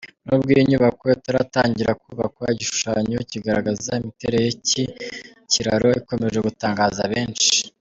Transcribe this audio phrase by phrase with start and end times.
[0.25, 4.83] Nubwo iyi nyubako itaratangira kubakwa, igishushanyo kigaragaza imitere y’iki
[5.51, 7.51] kiraro ikomeje gutangaza benshi.